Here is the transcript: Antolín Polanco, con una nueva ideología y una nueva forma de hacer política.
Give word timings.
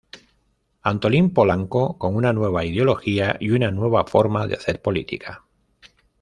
Antolín 0.81 1.31
Polanco, 1.31 1.99
con 1.99 2.15
una 2.15 2.33
nueva 2.33 2.65
ideología 2.65 3.37
y 3.39 3.51
una 3.51 3.69
nueva 3.69 4.07
forma 4.07 4.47
de 4.47 4.55
hacer 4.55 4.81
política. 4.81 5.43